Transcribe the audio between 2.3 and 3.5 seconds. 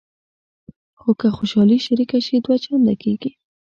دوه چنده کېږي.